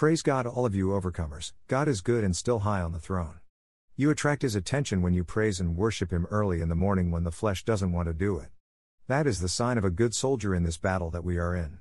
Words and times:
Praise 0.00 0.22
God, 0.22 0.46
all 0.46 0.64
of 0.64 0.74
you 0.74 0.86
overcomers. 0.86 1.52
God 1.68 1.86
is 1.86 2.00
good 2.00 2.24
and 2.24 2.34
still 2.34 2.60
high 2.60 2.80
on 2.80 2.92
the 2.92 2.98
throne. 2.98 3.38
You 3.96 4.08
attract 4.08 4.40
His 4.40 4.54
attention 4.54 5.02
when 5.02 5.12
you 5.12 5.24
praise 5.24 5.60
and 5.60 5.76
worship 5.76 6.10
Him 6.10 6.26
early 6.30 6.62
in 6.62 6.70
the 6.70 6.74
morning 6.74 7.10
when 7.10 7.24
the 7.24 7.30
flesh 7.30 7.66
doesn't 7.66 7.92
want 7.92 8.08
to 8.08 8.14
do 8.14 8.38
it. 8.38 8.48
That 9.08 9.26
is 9.26 9.40
the 9.40 9.46
sign 9.50 9.76
of 9.76 9.84
a 9.84 9.90
good 9.90 10.14
soldier 10.14 10.54
in 10.54 10.62
this 10.62 10.78
battle 10.78 11.10
that 11.10 11.22
we 11.22 11.36
are 11.36 11.54
in. 11.54 11.80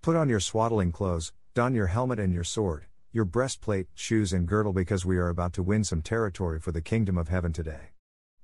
Put 0.00 0.16
on 0.16 0.28
your 0.28 0.40
swaddling 0.40 0.90
clothes, 0.90 1.32
don 1.54 1.72
your 1.72 1.86
helmet 1.86 2.18
and 2.18 2.34
your 2.34 2.42
sword, 2.42 2.86
your 3.12 3.24
breastplate, 3.24 3.86
shoes, 3.94 4.32
and 4.32 4.48
girdle 4.48 4.72
because 4.72 5.06
we 5.06 5.16
are 5.16 5.28
about 5.28 5.52
to 5.52 5.62
win 5.62 5.84
some 5.84 6.02
territory 6.02 6.58
for 6.58 6.72
the 6.72 6.82
kingdom 6.82 7.16
of 7.16 7.28
heaven 7.28 7.52
today. 7.52 7.90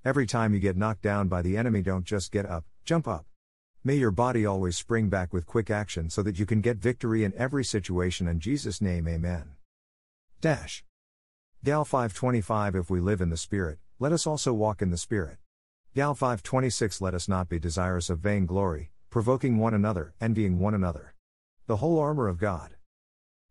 Every 0.05 0.27
time 0.27 0.55
you 0.55 0.61
get 0.61 0.77
knocked 0.77 1.03
down 1.03 1.27
by 1.27 1.43
the 1.43 1.57
enemy, 1.57 1.83
don't 1.83 2.05
just 2.05 2.31
get 2.31 2.47
up, 2.47 2.67
jump 2.85 3.09
up. 3.09 3.27
May 3.85 3.95
your 3.95 4.11
body 4.11 4.45
always 4.45 4.77
spring 4.77 5.09
back 5.09 5.33
with 5.33 5.47
quick 5.47 5.71
action 5.71 6.11
so 6.11 6.21
that 6.25 6.37
you 6.37 6.45
can 6.45 6.61
get 6.61 6.79
victory 6.79 7.23
in 7.23 7.33
every 7.37 7.65
situation 7.65 8.27
in 8.27 8.41
Jesus' 8.41 8.81
name, 8.81 9.07
amen. 9.07 9.53
Dash. 10.41 10.85
Gal 11.65 11.85
525 11.85 12.75
If 12.75 12.91
we 12.91 12.99
live 12.99 13.21
in 13.21 13.31
the 13.31 13.37
Spirit, 13.37 13.79
let 14.01 14.11
us 14.11 14.27
also 14.27 14.53
walk 14.53 14.83
in 14.83 14.91
the 14.91 14.97
Spirit. 14.97 15.39
Gal 15.95 16.15
526 16.15 17.01
Let 17.01 17.15
us 17.15 17.29
not 17.29 17.49
be 17.49 17.61
desirous 17.61 18.11
of 18.11 18.19
vain 18.19 18.47
glory, 18.47 18.91
provoking 19.11 19.59
one 19.59 19.75
another, 19.75 20.13
envying 20.21 20.59
one 20.59 20.75
another. 20.75 21.15
The 21.69 21.77
whole 21.77 22.01
armor 22.01 22.27
of 22.27 22.39
God. 22.39 22.75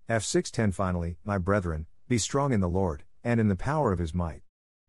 F610 0.09 0.73
Finally, 0.73 1.17
my 1.23 1.37
brethren, 1.37 1.85
be 2.09 2.17
strong 2.17 2.51
in 2.51 2.59
the 2.59 2.67
Lord, 2.67 3.03
and 3.23 3.39
in 3.39 3.47
the 3.47 3.55
power 3.55 3.93
of 3.93 3.99
his 3.99 4.13
might. 4.13 4.41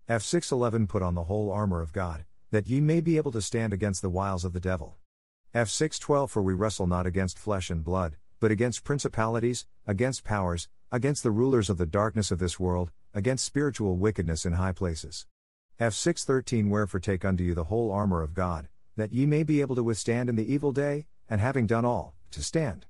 F611 0.09 0.89
Put 0.89 1.03
on 1.03 1.15
the 1.15 1.25
whole 1.25 1.53
armor 1.53 1.81
of 1.81 1.93
God, 1.93 2.25
that 2.51 2.67
ye 2.67 2.81
may 2.81 3.01
be 3.01 3.17
able 3.17 3.33
to 3.33 3.41
stand 3.41 3.73
against 3.73 4.03
the 4.03 4.11
wiles 4.11 4.45
of 4.45 4.53
the 4.53 4.61
devil. 4.61 4.97
F612 5.55 6.29
For 6.29 6.43
we 6.43 6.53
wrestle 6.53 6.87
not 6.87 7.07
against 7.07 7.39
flesh 7.39 7.71
and 7.71 7.83
blood, 7.83 8.17
but 8.39 8.51
against 8.51 8.85
principalities, 8.85 9.67
against 9.87 10.23
powers, 10.23 10.69
against 10.93 11.23
the 11.23 11.31
rulers 11.31 11.71
of 11.71 11.79
the 11.79 11.87
darkness 11.87 12.31
of 12.31 12.39
this 12.39 12.61
world, 12.61 12.91
against 13.15 13.47
spiritual 13.47 13.97
wickedness 13.97 14.45
in 14.45 14.53
high 14.53 14.73
places. 14.73 15.27
F613 15.81 16.69
Wherefore 16.69 17.01
take 17.01 17.25
unto 17.25 17.43
you 17.43 17.55
the 17.55 17.65
whole 17.65 17.91
armor 17.91 18.23
of 18.23 18.35
God, 18.35 18.69
that 18.97 19.15
ye 19.15 19.25
may 19.25 19.43
be 19.43 19.63
able 19.63 19.75
to 19.75 19.83
withstand 19.83 20.29
in 20.29 20.37
the 20.37 20.53
evil 20.53 20.71
day, 20.71 21.07
and 21.31 21.41
having 21.41 21.67
done 21.67 21.87
all, 21.87 22.15
to 22.31 22.43
stand. 22.43 22.85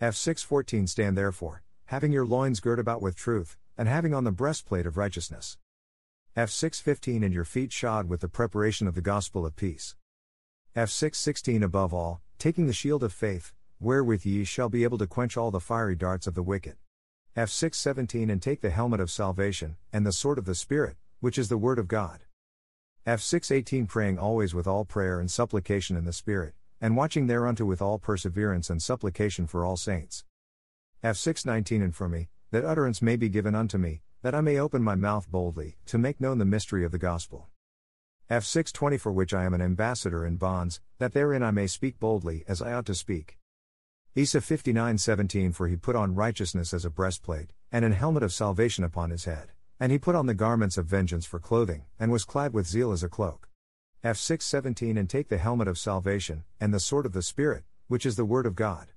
F614 0.00 0.88
Stand 0.88 1.18
therefore, 1.18 1.64
having 1.86 2.12
your 2.12 2.24
loins 2.24 2.60
girt 2.60 2.78
about 2.78 3.02
with 3.02 3.16
truth, 3.16 3.56
and 3.76 3.88
having 3.88 4.14
on 4.14 4.22
the 4.22 4.30
breastplate 4.30 4.86
of 4.86 4.96
righteousness. 4.96 5.58
F615 6.36 7.24
And 7.24 7.34
your 7.34 7.44
feet 7.44 7.72
shod 7.72 8.08
with 8.08 8.20
the 8.20 8.28
preparation 8.28 8.86
of 8.86 8.94
the 8.94 9.02
gospel 9.02 9.44
of 9.44 9.56
peace. 9.56 9.96
F616 10.76 11.62
Above 11.62 11.94
all, 11.94 12.20
taking 12.38 12.66
the 12.66 12.72
shield 12.74 13.02
of 13.02 13.10
faith, 13.10 13.54
wherewith 13.80 14.26
ye 14.26 14.44
shall 14.44 14.68
be 14.68 14.84
able 14.84 14.98
to 14.98 15.06
quench 15.06 15.34
all 15.34 15.50
the 15.50 15.58
fiery 15.58 15.96
darts 15.96 16.26
of 16.26 16.34
the 16.34 16.42
wicked. 16.42 16.76
F617 17.34 18.30
And 18.30 18.42
take 18.42 18.60
the 18.60 18.68
helmet 18.68 19.00
of 19.00 19.10
salvation, 19.10 19.78
and 19.90 20.04
the 20.04 20.12
sword 20.12 20.36
of 20.36 20.44
the 20.44 20.54
Spirit, 20.54 20.98
which 21.20 21.38
is 21.38 21.48
the 21.48 21.56
word 21.56 21.78
of 21.78 21.88
God. 21.88 22.24
F618 23.06 23.88
Praying 23.88 24.18
always 24.18 24.52
with 24.52 24.66
all 24.66 24.84
prayer 24.84 25.18
and 25.18 25.30
supplication 25.30 25.96
in 25.96 26.04
the 26.04 26.12
Spirit, 26.12 26.52
and 26.78 26.94
watching 26.94 27.26
thereunto 27.26 27.64
with 27.64 27.80
all 27.80 27.98
perseverance 27.98 28.68
and 28.68 28.82
supplication 28.82 29.46
for 29.46 29.64
all 29.64 29.78
saints. 29.78 30.26
F619 31.02 31.84
And 31.84 31.96
for 31.96 32.06
me, 32.06 32.28
that 32.50 32.66
utterance 32.66 33.00
may 33.00 33.16
be 33.16 33.30
given 33.30 33.54
unto 33.54 33.78
me, 33.78 34.02
that 34.20 34.34
I 34.34 34.42
may 34.42 34.58
open 34.58 34.82
my 34.82 34.94
mouth 34.94 35.26
boldly, 35.30 35.78
to 35.86 35.96
make 35.96 36.20
known 36.20 36.36
the 36.36 36.44
mystery 36.44 36.84
of 36.84 36.92
the 36.92 36.98
gospel 36.98 37.48
F620 38.28 38.98
For 38.98 39.12
which 39.12 39.32
I 39.32 39.44
am 39.44 39.54
an 39.54 39.62
ambassador 39.62 40.26
in 40.26 40.34
bonds, 40.34 40.80
that 40.98 41.12
therein 41.12 41.44
I 41.44 41.52
may 41.52 41.68
speak 41.68 42.00
boldly 42.00 42.42
as 42.48 42.60
I 42.60 42.72
ought 42.72 42.86
to 42.86 42.94
speak. 42.94 43.38
Isa 44.16 44.40
59:17 44.40 45.54
For 45.54 45.68
he 45.68 45.76
put 45.76 45.94
on 45.94 46.16
righteousness 46.16 46.74
as 46.74 46.84
a 46.84 46.90
breastplate, 46.90 47.52
and 47.70 47.84
an 47.84 47.92
helmet 47.92 48.24
of 48.24 48.32
salvation 48.32 48.82
upon 48.82 49.10
his 49.10 49.26
head, 49.26 49.52
and 49.78 49.92
he 49.92 49.98
put 49.98 50.16
on 50.16 50.26
the 50.26 50.34
garments 50.34 50.76
of 50.76 50.86
vengeance 50.86 51.24
for 51.24 51.38
clothing, 51.38 51.84
and 52.00 52.10
was 52.10 52.24
clad 52.24 52.52
with 52.52 52.66
zeal 52.66 52.90
as 52.90 53.04
a 53.04 53.08
cloak. 53.08 53.48
F6:17 54.02 54.98
And 54.98 55.08
take 55.08 55.28
the 55.28 55.38
helmet 55.38 55.68
of 55.68 55.78
salvation, 55.78 56.42
and 56.60 56.74
the 56.74 56.80
sword 56.80 57.06
of 57.06 57.12
the 57.12 57.22
Spirit, 57.22 57.62
which 57.86 58.04
is 58.04 58.16
the 58.16 58.24
word 58.24 58.46
of 58.46 58.56
God. 58.56 58.88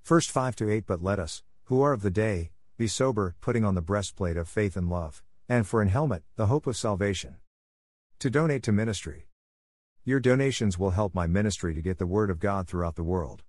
First 0.00 0.30
5 0.30 0.56
to 0.56 0.70
8 0.70 0.86
But 0.86 1.02
let 1.02 1.18
us, 1.18 1.42
who 1.64 1.82
are 1.82 1.92
of 1.92 2.00
the 2.00 2.10
day, 2.10 2.52
be 2.78 2.88
sober, 2.88 3.36
putting 3.42 3.66
on 3.66 3.74
the 3.74 3.82
breastplate 3.82 4.38
of 4.38 4.48
faith 4.48 4.78
and 4.78 4.88
love, 4.88 5.22
and 5.46 5.66
for 5.66 5.82
an 5.82 5.88
helmet, 5.88 6.22
the 6.36 6.46
hope 6.46 6.66
of 6.66 6.74
salvation. 6.74 7.36
To 8.20 8.30
donate 8.30 8.62
to 8.62 8.72
ministry. 8.72 9.26
Your 10.02 10.20
donations 10.20 10.78
will 10.78 10.92
help 10.92 11.14
my 11.14 11.26
ministry 11.26 11.74
to 11.74 11.82
get 11.82 11.98
the 11.98 12.06
word 12.06 12.30
of 12.30 12.40
God 12.40 12.66
throughout 12.66 12.96
the 12.96 13.02
world. 13.02 13.42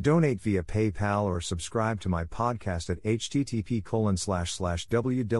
Donate 0.00 0.40
via 0.40 0.62
PayPal 0.62 1.24
or 1.24 1.42
subscribe 1.42 2.00
to 2.00 2.08
my 2.08 2.24
podcast 2.24 2.88
at 2.88 3.02
http 3.02 3.82
www.anchor.fm 4.88 5.38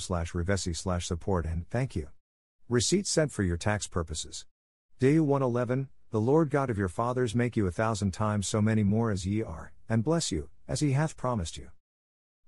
slash 0.00 0.32
revesi 0.32 0.74
slash 0.74 1.06
support 1.06 1.44
and 1.44 1.68
thank 1.68 1.94
you. 1.94 2.08
Receipt 2.70 3.06
sent 3.06 3.32
for 3.32 3.42
your 3.42 3.58
tax 3.58 3.86
purposes. 3.86 4.46
Day 4.98 5.20
111, 5.20 5.90
the 6.10 6.20
Lord 6.20 6.48
God 6.48 6.70
of 6.70 6.78
your 6.78 6.88
fathers 6.88 7.34
make 7.34 7.54
you 7.54 7.66
a 7.66 7.70
thousand 7.70 8.12
times 8.12 8.48
so 8.48 8.62
many 8.62 8.82
more 8.82 9.10
as 9.10 9.26
ye 9.26 9.42
are, 9.42 9.72
and 9.90 10.02
bless 10.02 10.32
you, 10.32 10.48
as 10.66 10.80
he 10.80 10.92
hath 10.92 11.18
promised 11.18 11.58
you. 11.58 11.68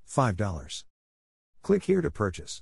$5. 0.09 0.85
Click 1.63 1.85
here 1.85 2.01
to 2.01 2.11
purchase. 2.11 2.59